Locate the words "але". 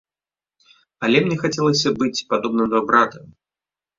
1.07-1.17